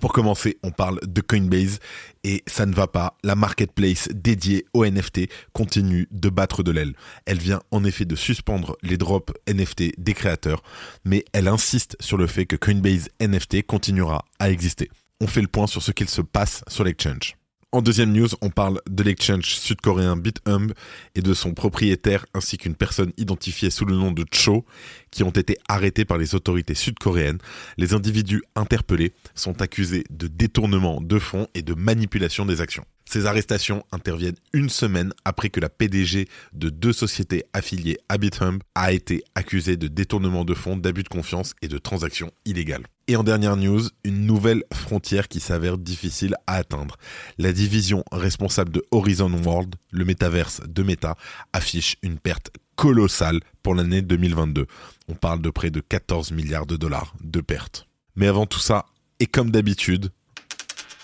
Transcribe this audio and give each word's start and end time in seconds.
Pour 0.00 0.12
commencer, 0.12 0.58
on 0.62 0.70
parle 0.70 1.00
de 1.02 1.20
Coinbase 1.20 1.80
et 2.22 2.42
ça 2.46 2.66
ne 2.66 2.74
va 2.74 2.86
pas. 2.86 3.16
La 3.24 3.34
marketplace 3.34 4.08
dédiée 4.14 4.64
aux 4.72 4.86
NFT 4.86 5.28
continue 5.52 6.06
de 6.10 6.28
battre 6.28 6.62
de 6.62 6.70
l'aile. 6.70 6.94
Elle 7.26 7.38
vient 7.38 7.60
en 7.70 7.84
effet 7.84 8.04
de 8.04 8.14
suspendre 8.14 8.76
les 8.82 8.96
drops 8.96 9.32
NFT 9.48 9.98
des 9.98 10.14
créateurs, 10.14 10.62
mais 11.04 11.24
elle 11.32 11.48
insiste 11.48 11.96
sur 12.00 12.16
le 12.16 12.26
fait 12.26 12.46
que 12.46 12.56
Coinbase 12.56 13.08
NFT 13.20 13.66
continuera 13.66 14.24
à 14.38 14.50
exister. 14.50 14.88
On 15.20 15.26
fait 15.26 15.42
le 15.42 15.48
point 15.48 15.66
sur 15.66 15.82
ce 15.82 15.90
qu'il 15.90 16.08
se 16.08 16.20
passe 16.20 16.62
sur 16.68 16.84
l'exchange. 16.84 17.36
En 17.70 17.82
deuxième 17.82 18.12
news, 18.12 18.28
on 18.40 18.48
parle 18.48 18.80
de 18.88 19.02
l'exchange 19.02 19.44
sud-coréen 19.44 20.16
BitHub 20.16 20.72
et 21.14 21.20
de 21.20 21.34
son 21.34 21.52
propriétaire 21.52 22.24
ainsi 22.32 22.56
qu'une 22.56 22.74
personne 22.74 23.12
identifiée 23.18 23.68
sous 23.68 23.84
le 23.84 23.94
nom 23.94 24.10
de 24.10 24.24
Cho 24.32 24.64
qui 25.10 25.22
ont 25.22 25.30
été 25.30 25.58
arrêtés 25.68 26.06
par 26.06 26.16
les 26.16 26.34
autorités 26.34 26.72
sud-coréennes. 26.72 27.36
Les 27.76 27.92
individus 27.92 28.42
interpellés 28.56 29.12
sont 29.34 29.60
accusés 29.60 30.04
de 30.08 30.28
détournement 30.28 31.02
de 31.02 31.18
fonds 31.18 31.46
et 31.54 31.60
de 31.60 31.74
manipulation 31.74 32.46
des 32.46 32.62
actions. 32.62 32.86
Ces 33.08 33.24
arrestations 33.24 33.84
interviennent 33.90 34.36
une 34.52 34.68
semaine 34.68 35.14
après 35.24 35.48
que 35.48 35.60
la 35.60 35.70
PDG 35.70 36.28
de 36.52 36.68
deux 36.68 36.92
sociétés 36.92 37.42
affiliées 37.54 37.96
à 38.10 38.18
BitHub 38.18 38.62
a 38.74 38.92
été 38.92 39.24
accusée 39.34 39.78
de 39.78 39.88
détournement 39.88 40.44
de 40.44 40.52
fonds, 40.52 40.76
d'abus 40.76 41.04
de 41.04 41.08
confiance 41.08 41.54
et 41.62 41.68
de 41.68 41.78
transactions 41.78 42.30
illégales. 42.44 42.84
Et 43.06 43.16
en 43.16 43.24
dernière 43.24 43.56
news, 43.56 43.80
une 44.04 44.26
nouvelle 44.26 44.62
frontière 44.74 45.28
qui 45.28 45.40
s'avère 45.40 45.78
difficile 45.78 46.34
à 46.46 46.56
atteindre. 46.56 46.98
La 47.38 47.52
division 47.52 48.04
responsable 48.12 48.72
de 48.72 48.84
Horizon 48.90 49.32
World, 49.42 49.76
le 49.90 50.04
métaverse 50.04 50.60
de 50.68 50.82
Meta, 50.82 51.16
affiche 51.54 51.96
une 52.02 52.18
perte 52.18 52.50
colossale 52.76 53.40
pour 53.62 53.74
l'année 53.74 54.02
2022. 54.02 54.66
On 55.08 55.14
parle 55.14 55.40
de 55.40 55.48
près 55.48 55.70
de 55.70 55.80
14 55.80 56.32
milliards 56.32 56.66
de 56.66 56.76
dollars 56.76 57.14
de 57.22 57.40
pertes. 57.40 57.88
Mais 58.16 58.26
avant 58.26 58.44
tout 58.44 58.60
ça, 58.60 58.84
et 59.18 59.26
comme 59.26 59.50
d'habitude, 59.50 60.10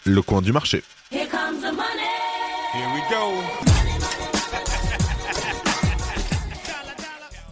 le 0.05 0.21
coin 0.21 0.43
du 0.43 0.53
marché. 0.53 0.83
Here 2.75 2.93
we 2.93 3.01
go. 3.09 3.74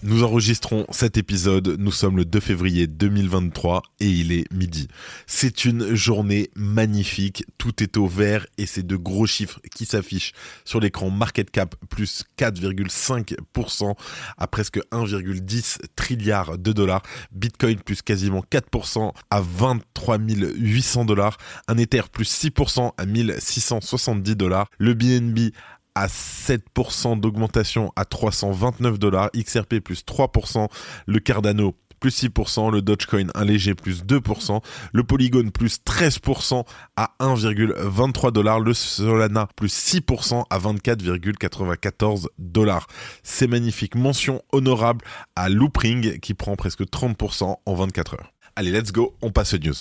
Nous 0.04 0.24
enregistrons 0.24 0.84
cet 0.90 1.16
épisode, 1.16 1.76
nous 1.78 1.92
sommes 1.92 2.16
le 2.16 2.24
2 2.24 2.40
février 2.40 2.88
2023 2.88 3.82
et 4.00 4.08
il 4.08 4.32
est 4.32 4.52
midi. 4.52 4.88
C'est 5.28 5.64
une 5.64 5.94
journée 5.94 6.50
magnifique, 6.56 7.44
tout 7.56 7.84
est 7.84 7.96
au 7.96 8.08
vert 8.08 8.44
et 8.58 8.66
c'est 8.66 8.84
de 8.84 8.96
gros 8.96 9.26
chiffres 9.26 9.60
qui 9.72 9.84
s'affichent 9.84 10.32
sur 10.64 10.80
l'écran. 10.80 11.10
Market 11.10 11.52
cap 11.52 11.76
plus 11.88 12.24
4,5% 12.36 13.94
à 14.38 14.46
presque 14.48 14.78
1,10 14.90 15.78
trilliard 15.94 16.58
de 16.58 16.72
dollars, 16.72 17.02
Bitcoin 17.30 17.78
plus 17.78 18.02
quasiment 18.02 18.42
4% 18.50 19.12
à 19.30 19.40
23 19.40 20.18
800 20.18 21.04
dollars, 21.04 21.36
un 21.68 21.78
Ether 21.78 22.02
plus 22.10 22.44
6% 22.44 22.90
à 22.96 23.06
1670 23.06 24.34
dollars, 24.34 24.66
le 24.78 24.94
BNB 24.94 25.52
à 25.94 26.06
7% 26.06 27.20
d'augmentation 27.20 27.92
à 27.96 28.04
329 28.04 28.98
dollars, 28.98 29.30
XRP 29.36 29.80
plus 29.80 30.04
3%, 30.04 30.68
le 31.06 31.18
Cardano 31.20 31.74
plus 32.02 32.24
6%, 32.24 32.72
le 32.72 32.82
Dogecoin 32.82 33.28
un 33.34 33.44
léger 33.44 33.76
plus 33.76 34.04
2%, 34.04 34.60
le 34.92 35.04
Polygon 35.04 35.50
plus 35.50 35.78
13% 35.86 36.64
à 36.96 37.14
1,23 37.20 38.32
dollars, 38.32 38.58
le 38.58 38.74
Solana 38.74 39.48
plus 39.54 39.72
6% 39.72 40.44
à 40.50 40.58
24,94 40.58 42.26
dollars. 42.38 42.88
C'est 43.22 43.46
magnifique. 43.46 43.94
Mention 43.94 44.42
honorable 44.50 45.04
à 45.36 45.48
Loopring 45.48 46.18
qui 46.18 46.34
prend 46.34 46.56
presque 46.56 46.82
30% 46.82 47.56
en 47.64 47.74
24 47.74 48.14
heures. 48.14 48.32
Allez, 48.56 48.72
let's 48.72 48.90
go, 48.90 49.14
on 49.22 49.30
passe 49.30 49.54
aux 49.54 49.58
news. 49.58 49.74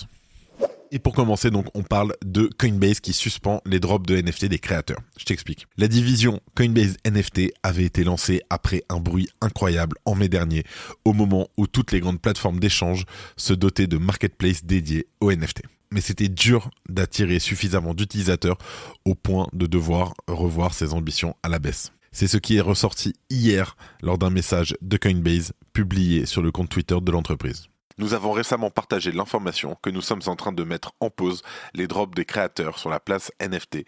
Et 0.94 0.98
pour 0.98 1.14
commencer, 1.14 1.50
donc, 1.50 1.68
on 1.72 1.82
parle 1.82 2.12
de 2.22 2.50
Coinbase 2.58 3.00
qui 3.00 3.14
suspend 3.14 3.62
les 3.64 3.80
drops 3.80 4.06
de 4.06 4.20
NFT 4.20 4.44
des 4.44 4.58
créateurs. 4.58 5.00
Je 5.18 5.24
t'explique. 5.24 5.66
La 5.78 5.88
division 5.88 6.40
Coinbase 6.54 6.98
NFT 7.06 7.54
avait 7.62 7.84
été 7.84 8.04
lancée 8.04 8.42
après 8.50 8.84
un 8.90 9.00
bruit 9.00 9.30
incroyable 9.40 9.96
en 10.04 10.14
mai 10.14 10.28
dernier, 10.28 10.64
au 11.06 11.14
moment 11.14 11.48
où 11.56 11.66
toutes 11.66 11.92
les 11.92 12.00
grandes 12.00 12.20
plateformes 12.20 12.60
d'échange 12.60 13.06
se 13.38 13.54
dotaient 13.54 13.86
de 13.86 13.96
marketplaces 13.96 14.66
dédiés 14.66 15.06
aux 15.20 15.32
NFT. 15.32 15.62
Mais 15.92 16.02
c'était 16.02 16.28
dur 16.28 16.70
d'attirer 16.90 17.38
suffisamment 17.38 17.94
d'utilisateurs 17.94 18.58
au 19.06 19.14
point 19.14 19.46
de 19.54 19.64
devoir 19.64 20.12
revoir 20.28 20.74
ses 20.74 20.92
ambitions 20.92 21.36
à 21.42 21.48
la 21.48 21.58
baisse. 21.58 21.92
C'est 22.12 22.28
ce 22.28 22.36
qui 22.36 22.58
est 22.58 22.60
ressorti 22.60 23.14
hier 23.30 23.78
lors 24.02 24.18
d'un 24.18 24.28
message 24.28 24.74
de 24.82 24.98
Coinbase 24.98 25.54
publié 25.72 26.26
sur 26.26 26.42
le 26.42 26.50
compte 26.50 26.68
Twitter 26.68 26.98
de 27.00 27.10
l'entreprise. 27.10 27.68
Nous 28.02 28.14
avons 28.14 28.32
récemment 28.32 28.72
partagé 28.72 29.12
l'information 29.12 29.76
que 29.80 29.88
nous 29.88 30.00
sommes 30.00 30.22
en 30.26 30.34
train 30.34 30.50
de 30.50 30.64
mettre 30.64 30.90
en 30.98 31.08
pause 31.08 31.42
les 31.72 31.86
drops 31.86 32.16
des 32.16 32.24
créateurs 32.24 32.76
sur 32.80 32.90
la 32.90 32.98
place 32.98 33.30
NFT 33.40 33.86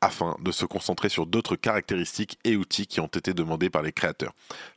afin 0.00 0.36
de 0.40 0.52
se 0.52 0.64
concentrer 0.66 1.08
sur 1.08 1.26
d'autres 1.26 1.56
caractéristiques 1.56 2.38
et 2.44 2.54
outils 2.54 2.86
qui 2.86 3.00
ont 3.00 3.08
été 3.08 3.34
demandés 3.34 3.68
par 3.68 3.82
les 3.82 3.90
créateurs. 3.90 4.34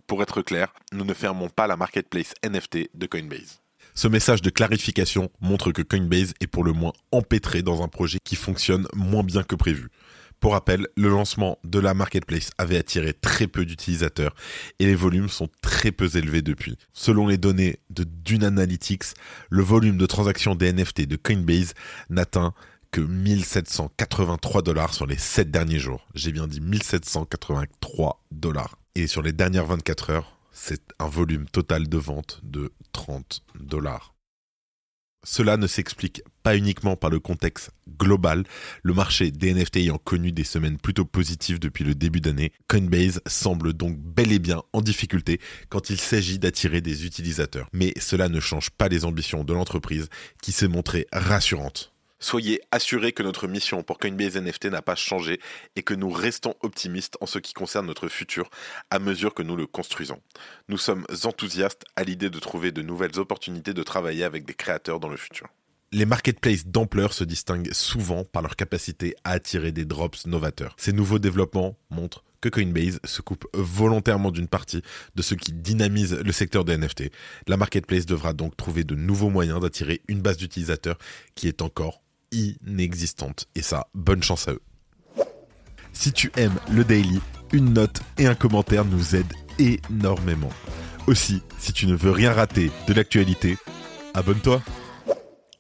Pour 0.08 0.24
être 0.24 0.42
clair, 0.42 0.74
nous 0.92 1.06
ne 1.06 1.14
fermons 1.14 1.50
pas 1.50 1.68
la 1.68 1.78
marketplace 1.78 2.34
NFT 2.44 2.90
de 2.96 3.06
Coinbase. 3.06 3.62
Ce 3.94 4.08
message 4.08 4.42
de 4.42 4.50
clarification 4.50 5.30
montre 5.40 5.72
que 5.72 5.84
Coinbase 5.84 6.34
est 6.40 6.48
pour 6.48 6.64
le 6.64 6.74
moins 6.74 6.94
empêtré 7.12 7.62
dans 7.62 7.84
un 7.84 7.90
projet 7.90 8.18
qui 8.24 8.36
fonctionne 8.36 8.88
moins 8.96 9.24
bien 9.24 9.44
que 9.44 9.54
prévu. 9.56 9.90
Pour 10.40 10.54
rappel, 10.54 10.88
le 10.96 11.10
lancement 11.10 11.60
de 11.66 11.80
la 11.80 11.94
marketplace 11.94 12.52
avait 12.58 12.78
attiré 12.78 13.14
très 13.14 13.48
peu 13.48 13.66
d'utilisateurs 13.66 14.36
et 14.80 14.86
les 14.86 14.96
volumes 14.96 15.28
sont 15.28 15.50
très 15.62 15.92
peu 15.92 16.10
élevés 16.16 16.42
depuis. 16.42 16.78
Selon 16.94 17.28
les 17.28 17.38
données 17.38 17.80
de 17.90 18.06
Dune 18.06 18.46
Analytics, 18.46 19.16
le 19.50 19.62
volume 19.62 19.98
de 19.98 20.06
transactions 20.06 20.56
des 20.56 20.72
NFT 20.72 21.08
de 21.08 21.18
Coinbase 21.18 21.74
n'atteint 22.10 22.54
que 22.92 23.02
1783 23.02 24.62
dollars 24.62 24.94
sur 24.94 25.06
les 25.06 25.18
7 25.18 25.52
derniers 25.52 25.80
jours. 25.80 26.08
J'ai 26.16 26.32
bien 26.32 26.48
dit 26.48 26.62
1783 26.62 28.24
dollars. 28.32 28.78
Et 28.96 29.08
sur 29.08 29.22
les 29.22 29.34
dernières 29.34 29.66
24 29.66 30.10
heures, 30.10 30.38
c'est 30.52 30.82
un 31.00 31.08
volume 31.08 31.46
total 31.46 31.88
de 31.88 31.98
vente 31.98 32.40
de 32.44 32.72
30 32.94 33.44
dollars. 33.60 34.14
Cela 35.26 35.58
ne 35.58 35.68
s'explique 35.68 36.22
pas 36.44 36.56
uniquement 36.56 36.96
par 36.96 37.10
le 37.10 37.20
contexte 37.20 37.72
global, 37.98 38.46
le 38.84 38.94
marché 38.94 39.32
des 39.32 39.54
NFT 39.54 39.78
ayant 39.78 39.98
connu 39.98 40.32
des 40.32 40.44
semaines 40.44 40.78
plutôt 40.78 41.06
positives 41.06 41.60
depuis 41.60 41.84
le 41.84 41.94
début 41.94 42.22
d'année, 42.22 42.54
Coinbase 42.68 43.22
semble 43.28 43.74
donc 43.74 43.98
bel 43.98 44.32
et 44.32 44.40
bien 44.40 44.64
en 44.72 44.82
difficulté 44.82 45.40
quand 45.70 45.90
il 45.90 46.00
s'agit 46.00 46.40
d'attirer 46.40 46.82
des 46.82 47.06
utilisateurs. 47.06 47.68
Mais 47.74 47.94
cela 48.00 48.30
ne 48.30 48.40
change 48.40 48.70
pas 48.70 48.88
les 48.88 49.04
ambitions 49.04 49.44
de 49.44 49.54
l'entreprise 49.54 50.08
qui 50.42 50.52
s'est 50.52 50.70
montrée 50.70 51.06
rassurante. 51.12 51.94
Soyez 52.22 52.60
assurés 52.72 53.14
que 53.14 53.24
notre 53.24 53.48
mission 53.48 53.82
pour 53.82 53.98
Coinbase 53.98 54.36
NFT 54.36 54.66
n'a 54.66 54.82
pas 54.82 54.96
changé 54.96 55.40
et 55.78 55.84
que 55.84 55.94
nous 55.94 56.10
restons 56.10 56.54
optimistes 56.62 57.18
en 57.22 57.26
ce 57.26 57.40
qui 57.40 57.54
concerne 57.54 57.88
notre 57.88 58.10
futur 58.10 58.50
à 58.90 59.00
mesure 59.00 59.34
que 59.34 59.42
nous 59.42 59.56
le 59.56 59.66
construisons. 59.66 60.22
Nous 60.68 60.78
sommes 60.78 61.06
enthousiastes 61.24 61.86
à 61.96 62.04
l'idée 62.04 62.30
de 62.30 62.40
trouver 62.40 62.74
de 62.74 62.82
nouvelles 62.82 63.20
opportunités 63.20 63.74
de 63.74 63.84
travailler 63.84 64.26
avec 64.26 64.44
des 64.44 64.54
créateurs 64.54 65.00
dans 65.00 65.08
le 65.08 65.16
futur. 65.16 65.48
Les 65.92 66.06
marketplaces 66.06 66.68
d'ampleur 66.68 67.14
se 67.14 67.24
distinguent 67.24 67.74
souvent 67.74 68.26
par 68.26 68.42
leur 68.42 68.58
capacité 68.58 69.16
à 69.24 69.32
attirer 69.32 69.72
des 69.72 69.86
drops 69.86 70.28
novateurs. 70.28 70.76
Ces 70.78 70.94
nouveaux 70.94 71.20
développements 71.20 71.78
montrent 71.90 72.26
que 72.42 72.50
Coinbase 72.50 73.00
se 73.06 73.22
coupe 73.22 73.48
volontairement 73.54 74.32
d'une 74.32 74.48
partie 74.48 74.82
de 75.16 75.22
ce 75.22 75.36
qui 75.36 75.52
dynamise 75.52 76.14
le 76.14 76.32
secteur 76.32 76.66
des 76.66 76.78
NFT. 76.78 77.12
La 77.48 77.58
marketplace 77.58 78.06
devra 78.06 78.34
donc 78.34 78.56
trouver 78.56 78.84
de 78.84 78.96
nouveaux 78.96 79.30
moyens 79.30 79.62
d'attirer 79.62 80.02
une 80.08 80.22
base 80.22 80.38
d'utilisateurs 80.38 80.98
qui 81.34 81.48
est 81.48 81.62
encore 81.62 82.02
inexistante. 82.32 83.48
Et 83.56 83.62
ça, 83.62 83.88
bonne 83.94 84.24
chance 84.24 84.48
à 84.48 84.54
eux. 84.54 84.62
Si 85.94 86.14
tu 86.14 86.32
aimes 86.38 86.60
le 86.72 86.84
daily, 86.84 87.20
une 87.52 87.74
note 87.74 88.02
et 88.18 88.28
un 88.28 88.36
commentaire 88.36 88.86
nous 88.86 89.16
aident 89.16 89.34
énormément. 89.58 90.52
Aussi, 91.08 91.42
si 91.58 91.74
tu 91.74 91.88
ne 91.88 91.96
veux 91.96 92.12
rien 92.12 92.32
rater 92.32 92.72
de 92.88 92.94
l'actualité, 92.94 93.58
abonne-toi. 94.14 94.62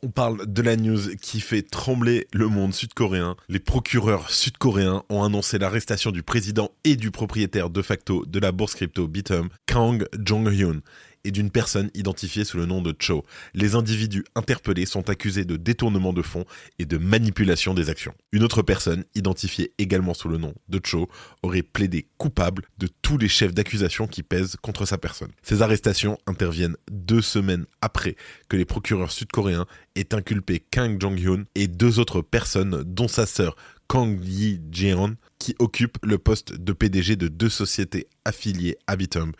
On 0.01 0.09
parle 0.09 0.45
de 0.45 0.61
la 0.61 0.77
news 0.77 1.17
qui 1.21 1.41
fait 1.41 1.61
trembler 1.61 2.25
le 2.31 2.47
monde 2.47 2.73
sud-coréen. 2.73 3.35
Les 3.49 3.59
procureurs 3.59 4.29
sud-coréens 4.29 5.03
ont 5.09 5.23
annoncé 5.23 5.57
l'arrestation 5.57 6.11
du 6.11 6.23
président 6.23 6.71
et 6.85 6.95
du 6.95 7.11
propriétaire 7.11 7.69
de 7.69 7.81
facto 7.81 8.23
de 8.25 8.39
la 8.39 8.53
bourse 8.53 8.75
crypto 8.75 9.09
Bithumb, 9.09 9.49
Kang 9.65 10.07
Jong-hyun. 10.17 10.79
Et 11.23 11.31
d'une 11.31 11.51
personne 11.51 11.89
identifiée 11.93 12.43
sous 12.43 12.57
le 12.57 12.65
nom 12.65 12.81
de 12.81 12.95
Cho. 12.97 13.25
Les 13.53 13.75
individus 13.75 14.23
interpellés 14.35 14.85
sont 14.85 15.09
accusés 15.09 15.45
de 15.45 15.57
détournement 15.57 16.13
de 16.13 16.21
fonds 16.21 16.45
et 16.79 16.85
de 16.85 16.97
manipulation 16.97 17.73
des 17.73 17.89
actions. 17.89 18.13
Une 18.31 18.43
autre 18.43 18.61
personne, 18.61 19.03
identifiée 19.15 19.73
également 19.77 20.13
sous 20.13 20.29
le 20.29 20.37
nom 20.37 20.53
de 20.67 20.79
Cho, 20.83 21.09
aurait 21.43 21.63
plaidé 21.63 22.07
coupable 22.17 22.63
de 22.77 22.87
tous 23.01 23.17
les 23.17 23.27
chefs 23.27 23.53
d'accusation 23.53 24.07
qui 24.07 24.23
pèsent 24.23 24.55
contre 24.61 24.85
sa 24.85 24.97
personne. 24.97 25.31
Ces 25.43 25.61
arrestations 25.61 26.17
interviennent 26.27 26.77
deux 26.91 27.21
semaines 27.21 27.65
après 27.81 28.15
que 28.47 28.57
les 28.57 28.65
procureurs 28.65 29.11
sud-coréens 29.11 29.65
aient 29.95 30.13
inculpé 30.13 30.63
Kang 30.71 30.99
Jong-hyun 30.99 31.43
et 31.55 31.67
deux 31.67 31.99
autres 31.99 32.21
personnes, 32.21 32.83
dont 32.83 33.07
sa 33.07 33.25
sœur 33.25 33.55
Kang 33.89 34.23
Yi-jeon, 34.23 35.15
qui 35.39 35.55
occupe 35.57 35.97
le 36.03 36.19
poste 36.19 36.53
de 36.53 36.73
PDG 36.73 37.15
de 37.15 37.27
deux 37.27 37.49
sociétés 37.49 38.07
affiliées 38.23 38.77
à 38.85 38.95
Bitum, 38.95 39.31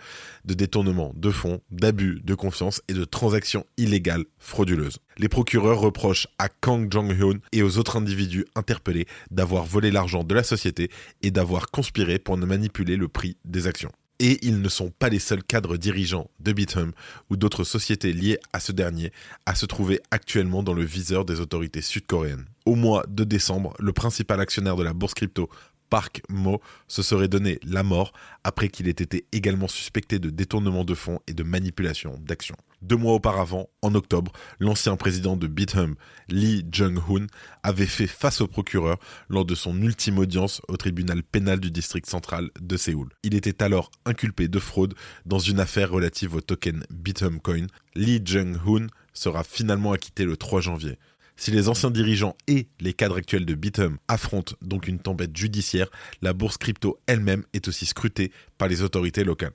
de 0.44 0.56
détournement 0.56 1.14
de 1.16 1.30
fonds, 1.30 1.62
d'abus 1.70 2.20
de 2.24 2.34
confiance 2.34 2.82
et 2.88 2.94
de 2.94 3.06
transactions 3.06 3.64
illégales 3.78 4.26
frauduleuses. 4.40 4.98
Les 5.20 5.30
procureurs 5.30 5.80
reprochent 5.80 6.28
à 6.40 6.50
Kang 6.50 6.92
Jong-hyun 6.92 7.42
et 7.52 7.62
aux 7.62 7.78
autres 7.78 7.96
individus 7.96 8.48
interpellés 8.56 9.06
d'avoir 9.30 9.66
volé 9.66 9.92
l'argent 9.92 10.24
de 10.24 10.34
la 10.34 10.44
société 10.44 10.90
et 11.22 11.30
d'avoir 11.30 11.70
conspiré 11.70 12.18
pour 12.18 12.36
ne 12.36 12.48
manipuler 12.48 12.96
le 12.96 13.08
prix 13.08 13.38
des 13.46 13.68
actions. 13.68 13.92
Et 14.22 14.40
ils 14.46 14.62
ne 14.62 14.68
sont 14.68 14.90
pas 14.90 15.10
les 15.10 15.20
seuls 15.20 15.44
cadres 15.44 15.78
dirigeants 15.78 16.30
de 16.40 16.52
Bithum 16.52 16.92
ou 17.30 17.38
d'autres 17.38 17.64
sociétés 17.64 18.14
liées 18.14 18.40
à 18.52 18.60
ce 18.60 18.72
dernier 18.72 19.14
à 19.46 19.54
se 19.54 19.68
trouver 19.68 20.02
actuellement 20.12 20.64
dans 20.64 20.74
le 20.74 20.84
viseur 20.84 21.24
des 21.24 21.40
autorités 21.40 21.82
sud-coréennes. 21.82 22.46
Au 22.70 22.76
mois 22.76 23.04
de 23.10 23.24
décembre, 23.24 23.74
le 23.80 23.94
principal 23.94 24.40
actionnaire 24.40 24.76
de 24.76 24.84
la 24.84 24.94
bourse 24.94 25.16
crypto 25.16 25.50
Park 25.90 26.22
Mo 26.30 26.62
se 26.88 27.02
serait 27.02 27.28
donné 27.28 27.60
la 27.64 27.82
mort 27.82 28.14
après 28.44 28.70
qu'il 28.70 28.88
ait 28.88 28.92
été 28.92 29.26
également 29.32 29.68
suspecté 29.68 30.20
de 30.20 30.30
détournement 30.30 30.84
de 30.84 30.94
fonds 30.94 31.20
et 31.26 31.34
de 31.34 31.42
manipulation 31.42 32.20
d'actions. 32.22 32.58
Deux 32.84 32.96
mois 32.96 33.16
auparavant, 33.16 33.72
en 33.82 33.96
octobre, 33.96 34.32
l'ancien 34.60 34.96
président 34.98 35.36
de 35.36 35.48
Bithum, 35.48 35.96
Lee 36.28 36.64
Jung-hoon, 36.72 37.26
avait 37.64 37.88
fait 37.88 38.06
face 38.06 38.40
au 38.40 38.46
procureur 38.46 39.00
lors 39.30 39.46
de 39.46 39.56
son 39.56 39.82
ultime 39.82 40.20
audience 40.20 40.62
au 40.68 40.78
tribunal 40.78 41.24
pénal 41.24 41.60
du 41.60 41.72
district 41.72 42.06
central 42.06 42.52
de 42.62 42.78
Séoul. 42.78 43.10
Il 43.24 43.34
était 43.34 43.64
alors 43.64 43.90
inculpé 44.06 44.48
de 44.48 44.60
fraude 44.60 44.94
dans 45.26 45.40
une 45.40 45.60
affaire 45.60 45.90
relative 45.90 46.36
au 46.36 46.42
token 46.42 46.84
Bithum 46.92 47.40
Coin. 47.40 47.66
Lee 47.96 48.22
Jung-hoon 48.24 48.90
sera 49.12 49.44
finalement 49.44 49.92
acquitté 49.94 50.24
le 50.24 50.38
3 50.38 50.62
janvier. 50.62 51.00
Si 51.40 51.52
les 51.52 51.70
anciens 51.70 51.90
dirigeants 51.90 52.36
et 52.48 52.68
les 52.82 52.92
cadres 52.92 53.16
actuels 53.16 53.46
de 53.46 53.54
Bithum 53.54 53.98
affrontent 54.10 54.56
donc 54.62 54.90
une 54.90 55.00
tempête 55.00 55.38
judiciaire, 55.38 55.88
la 56.22 56.34
bourse 56.34 56.58
crypto 56.58 57.00
elle-même 57.08 57.46
est 57.54 57.70
aussi 57.70 57.86
scrutée 57.86 58.34
par 58.58 58.68
les 58.68 58.82
autorités 58.82 59.24
locales. 59.24 59.54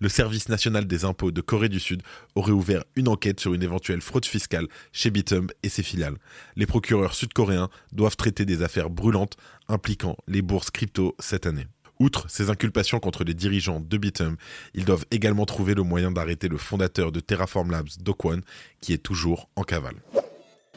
Le 0.00 0.08
service 0.08 0.48
national 0.48 0.86
des 0.86 1.04
impôts 1.04 1.32
de 1.32 1.42
Corée 1.42 1.68
du 1.68 1.78
Sud 1.78 2.02
aurait 2.36 2.52
ouvert 2.52 2.84
une 2.96 3.08
enquête 3.08 3.38
sur 3.38 3.52
une 3.52 3.62
éventuelle 3.62 4.00
fraude 4.00 4.24
fiscale 4.24 4.66
chez 4.92 5.10
Bithum 5.10 5.48
et 5.62 5.68
ses 5.68 5.82
filiales. 5.82 6.16
Les 6.56 6.64
procureurs 6.64 7.14
sud-coréens 7.14 7.68
doivent 7.92 8.16
traiter 8.16 8.46
des 8.46 8.62
affaires 8.62 8.88
brûlantes 8.88 9.36
impliquant 9.68 10.16
les 10.26 10.40
bourses 10.40 10.70
crypto 10.70 11.14
cette 11.18 11.44
année. 11.44 11.66
Outre 12.00 12.30
ces 12.30 12.48
inculpations 12.48 12.98
contre 12.98 13.24
les 13.24 13.34
dirigeants 13.34 13.80
de 13.80 13.98
Bithum, 13.98 14.36
ils 14.72 14.86
doivent 14.86 15.04
également 15.10 15.44
trouver 15.44 15.74
le 15.74 15.82
moyen 15.82 16.10
d'arrêter 16.10 16.48
le 16.48 16.56
fondateur 16.56 17.12
de 17.12 17.20
Terraform 17.20 17.72
Labs, 17.72 17.88
Dokwon, 18.00 18.40
qui 18.80 18.94
est 18.94 19.02
toujours 19.02 19.50
en 19.54 19.64
cavale. 19.64 19.96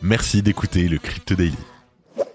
Merci 0.01 0.41
d'écouter 0.41 0.87
le 0.87 0.97
Crypto 0.97 1.35
Daily. 1.35 1.57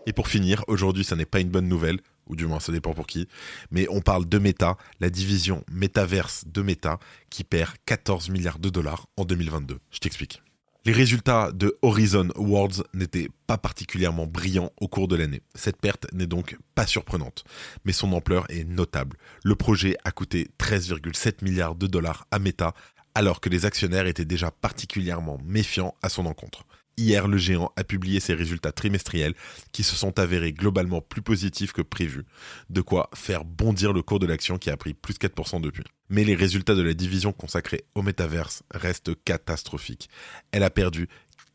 Et 0.05 0.13
pour 0.13 0.29
finir, 0.29 0.63
aujourd'hui, 0.69 1.03
ça 1.03 1.17
n'est 1.17 1.25
pas 1.25 1.41
une 1.41 1.49
bonne 1.49 1.67
nouvelle, 1.67 1.99
ou 2.27 2.37
du 2.37 2.47
moins 2.47 2.61
ça 2.61 2.73
dépend 2.73 2.93
pour 2.93 3.07
qui, 3.07 3.27
mais 3.71 3.87
on 3.89 4.03
parle 4.03 4.29
de 4.29 4.39
Meta, 4.39 4.77
la 5.01 5.09
division 5.09 5.65
métaverse 5.73 6.45
de 6.47 6.61
Meta, 6.61 6.99
qui 7.31 7.43
perd 7.43 7.71
14 7.87 8.29
milliards 8.29 8.59
de 8.59 8.69
dollars 8.69 9.07
en 9.17 9.25
2022. 9.25 9.79
Je 9.91 9.99
t'explique. 9.99 10.43
Les 10.85 10.93
résultats 10.93 11.53
de 11.53 11.79
Horizon 11.81 12.29
Worlds 12.37 12.85
n'étaient 12.93 13.31
pas 13.47 13.57
particulièrement 13.57 14.27
brillants 14.27 14.71
au 14.79 14.87
cours 14.87 15.09
de 15.09 15.17
l'année. 15.17 15.41
Cette 15.55 15.81
perte 15.81 16.07
n'est 16.13 16.27
donc 16.27 16.59
pas 16.75 16.87
surprenante, 16.87 17.45
mais 17.87 17.93
son 17.93 18.13
ampleur 18.13 18.45
est 18.51 18.65
notable. 18.65 19.17
Le 19.43 19.55
projet 19.55 19.97
a 20.05 20.11
coûté 20.11 20.51
13,7 20.59 21.43
milliards 21.43 21.77
de 21.77 21.87
dollars 21.87 22.27
à 22.31 22.39
Meta, 22.39 22.75
alors 23.15 23.41
que 23.41 23.49
les 23.49 23.65
actionnaires 23.65 24.07
étaient 24.07 24.27
déjà 24.27 24.51
particulièrement 24.51 25.39
méfiants 25.47 25.95
à 26.03 26.11
son 26.11 26.27
encontre. 26.27 26.67
Hier, 26.97 27.27
le 27.27 27.39
géant 27.39 27.73
a 27.77 27.83
publié 27.83 28.21
ses 28.21 28.35
résultats 28.35 28.71
trimestriels 28.71 29.35
qui 29.73 29.83
se 29.83 29.97
sont 29.97 30.19
avérés 30.19 30.53
globalement 30.53 31.01
plus 31.01 31.23
positifs 31.23 31.73
que 31.73 31.83
prévu, 31.83 32.25
de 32.71 32.81
quoi 32.83 33.11
faire 33.15 33.45
bondir 33.45 33.93
le 33.93 34.03
cours 34.03 34.21
de 34.21 34.27
l'action 34.27 34.59
qui 34.59 34.71
a 34.71 34.77
pris 34.77 34.95
plus 34.95 35.15
4% 35.15 35.61
depuis. 35.61 35.85
Mais 36.09 36.23
les 36.23 36.37
résultats 36.37 36.77
de 36.77 36.83
la 36.83 36.95
division 36.95 37.33
consacrée 37.33 37.85
au 37.97 38.03
métaverse 38.03 38.63
restent 38.73 39.13
catastrophiques. 39.25 40.09
Elle 40.53 40.63
a 40.63 40.71
perdu 40.71 41.09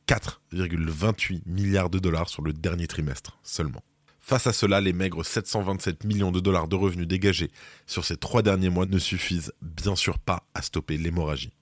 4,28 0.08 1.44
milliards 1.46 1.90
de 1.90 2.00
dollars 2.00 2.30
sur 2.30 2.42
le 2.42 2.52
dernier 2.52 2.88
trimestre 2.88 3.38
seulement. 3.44 3.84
Face 4.20 4.48
à 4.48 4.54
cela, 4.54 4.82
les 4.82 4.94
maigres 4.94 5.26
727 5.26 6.04
millions 6.04 6.32
de 6.32 6.40
dollars 6.40 6.68
de 6.68 6.76
revenus 6.76 7.08
dégagés 7.08 7.50
sur 7.88 8.06
ces 8.06 8.18
trois 8.18 8.42
derniers 8.42 8.70
mois 8.70 8.86
ne 8.86 9.00
suffisent 9.00 9.54
bien 9.62 9.96
sûr 9.96 10.20
pas 10.20 10.44
à 10.54 10.62
stopper 10.62 10.98
l'hémorragie. 10.98 11.54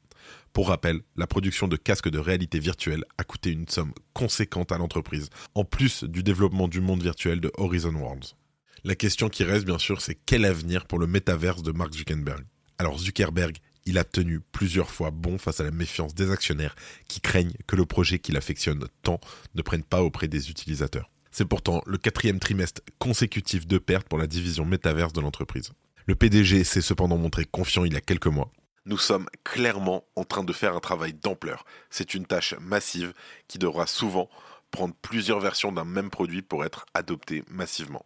Pour 0.54 0.70
rappel, 0.70 1.02
la 1.16 1.28
production 1.28 1.68
de 1.68 1.76
casques 1.76 2.10
de 2.10 2.20
réalité 2.20 2.60
virtuelle 2.60 3.06
a 3.18 3.24
coûté 3.24 3.52
une 3.52 3.68
somme 3.68 3.94
conséquente 4.14 4.72
à 4.72 4.78
l'entreprise, 4.78 5.30
en 5.56 5.64
plus 5.64 6.04
du 6.04 6.24
développement 6.24 6.68
du 6.68 6.82
monde 6.82 7.04
virtuel 7.04 7.40
de 7.40 7.52
Horizon 7.58 7.94
Worlds. 7.94 8.36
La 8.84 8.96
question 8.96 9.30
qui 9.30 9.44
reste 9.44 9.66
bien 9.66 9.78
sûr, 9.78 10.02
c'est 10.02 10.18
quel 10.26 10.46
avenir 10.46 10.86
pour 10.86 11.00
le 11.00 11.08
métaverse 11.08 11.64
de 11.64 11.72
Mark 11.72 11.94
Zuckerberg? 11.94 12.46
Alors 12.78 13.00
Zuckerberg, 13.00 13.58
il 13.86 13.98
a 13.98 14.04
tenu 14.04 14.42
plusieurs 14.52 14.90
fois 14.90 15.12
bon 15.12 15.38
face 15.38 15.60
à 15.60 15.64
la 15.64 15.72
méfiance 15.72 16.14
des 16.14 16.30
actionnaires 16.32 16.76
qui 17.08 17.22
craignent 17.22 17.56
que 17.68 17.76
le 17.76 17.86
projet 17.86 18.20
qu'il 18.20 18.38
affectionne 18.38 18.86
tant 19.02 19.20
ne 19.56 19.62
prenne 19.62 19.84
pas 19.84 20.04
auprès 20.04 20.28
des 20.28 20.50
utilisateurs. 20.50 21.10
C'est 21.32 21.46
pourtant 21.46 21.82
le 21.86 21.98
quatrième 21.98 22.40
trimestre 22.40 22.82
consécutif 23.00 23.68
de 23.68 23.78
perte 23.78 24.08
pour 24.08 24.20
la 24.20 24.28
division 24.28 24.66
métaverse 24.66 25.14
de 25.14 25.22
l'entreprise. 25.22 25.72
Le 26.06 26.16
PDG 26.16 26.64
s'est 26.64 26.82
cependant 26.82 27.18
montré 27.18 27.46
confiant 27.46 27.86
il 27.86 27.94
y 27.94 27.98
a 27.98 28.02
quelques 28.02 28.28
mois 28.28 28.52
nous 28.88 28.98
sommes 28.98 29.28
clairement 29.44 30.06
en 30.16 30.24
train 30.24 30.44
de 30.44 30.54
faire 30.54 30.76
un 30.76 30.80
travail 30.80 31.14
d'ampleur. 31.14 31.66
C'est 31.90 32.14
une 32.14 32.26
tâche 32.26 32.56
massive 32.60 33.14
qui 33.48 33.60
devra 33.60 33.86
souvent 33.86 34.30
prendre 34.72 34.96
plusieurs 35.02 35.40
versions 35.40 35.72
d'un 35.72 35.86
même 35.86 36.10
produit 36.10 36.42
pour 36.42 36.66
être 36.66 36.86
adopté 36.94 37.44
massivement. 37.50 38.06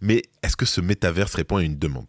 Mais 0.00 0.22
est-ce 0.42 0.56
que 0.56 0.66
ce 0.66 0.80
métaverse 0.80 1.34
répond 1.34 1.56
à 1.56 1.62
une 1.62 1.78
demande? 1.78 2.06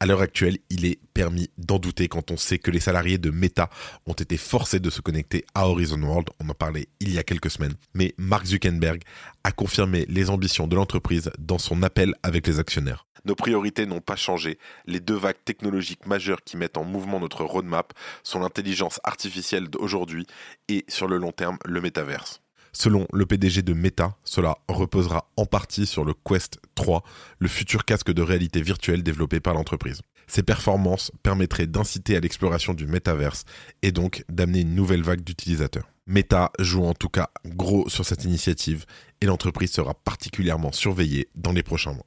À 0.00 0.06
l'heure 0.06 0.20
actuelle, 0.20 0.58
il 0.70 0.84
est 0.84 0.98
permis 1.14 1.50
d'en 1.58 1.78
douter 1.78 2.08
quand 2.08 2.30
on 2.30 2.36
sait 2.36 2.58
que 2.58 2.70
les 2.70 2.80
salariés 2.80 3.18
de 3.18 3.30
Meta 3.30 3.70
ont 4.06 4.12
été 4.12 4.36
forcés 4.36 4.80
de 4.80 4.90
se 4.90 5.00
connecter 5.00 5.44
à 5.54 5.68
Horizon 5.68 6.02
World, 6.02 6.28
on 6.40 6.48
en 6.48 6.54
parlait 6.54 6.88
il 7.00 7.12
y 7.12 7.18
a 7.18 7.22
quelques 7.22 7.50
semaines. 7.50 7.74
Mais 7.94 8.14
Mark 8.18 8.46
Zuckerberg 8.46 9.02
a 9.44 9.52
confirmé 9.52 10.06
les 10.08 10.30
ambitions 10.30 10.66
de 10.66 10.76
l'entreprise 10.76 11.30
dans 11.38 11.58
son 11.58 11.82
appel 11.82 12.14
avec 12.22 12.46
les 12.46 12.58
actionnaires. 12.58 13.06
Nos 13.24 13.34
priorités 13.34 13.86
n'ont 13.86 14.00
pas 14.00 14.14
changé. 14.14 14.58
Les 14.86 15.00
deux 15.00 15.16
vagues 15.16 15.42
technologiques 15.44 16.06
majeures 16.06 16.44
qui 16.44 16.56
mettent 16.56 16.76
en 16.76 16.84
mouvement 16.84 17.18
notre 17.18 17.44
roadmap 17.44 17.92
sont 18.22 18.38
l'intelligence 18.38 19.00
artificielle 19.02 19.68
d'aujourd'hui 19.68 20.26
et 20.68 20.84
sur 20.86 21.08
le 21.08 21.18
long 21.18 21.32
terme 21.32 21.58
le 21.64 21.80
métaverse. 21.80 22.40
Selon 22.78 23.06
le 23.10 23.24
PDG 23.24 23.62
de 23.62 23.72
Meta, 23.72 24.18
cela 24.22 24.58
reposera 24.68 25.30
en 25.38 25.46
partie 25.46 25.86
sur 25.86 26.04
le 26.04 26.12
Quest 26.12 26.60
3, 26.74 27.02
le 27.38 27.48
futur 27.48 27.86
casque 27.86 28.12
de 28.12 28.20
réalité 28.20 28.60
virtuelle 28.60 29.02
développé 29.02 29.40
par 29.40 29.54
l'entreprise. 29.54 30.02
Ces 30.26 30.42
performances 30.42 31.10
permettraient 31.22 31.66
d'inciter 31.66 32.18
à 32.18 32.20
l'exploration 32.20 32.74
du 32.74 32.86
métaverse 32.86 33.44
et 33.80 33.92
donc 33.92 34.24
d'amener 34.28 34.60
une 34.60 34.74
nouvelle 34.74 35.02
vague 35.02 35.22
d'utilisateurs. 35.22 35.88
Meta 36.06 36.52
joue 36.58 36.84
en 36.84 36.92
tout 36.92 37.08
cas 37.08 37.30
gros 37.46 37.88
sur 37.88 38.04
cette 38.04 38.24
initiative 38.24 38.84
et 39.22 39.26
l'entreprise 39.26 39.72
sera 39.72 39.94
particulièrement 39.94 40.70
surveillée 40.70 41.30
dans 41.34 41.52
les 41.52 41.62
prochains 41.62 41.94
mois. 41.94 42.06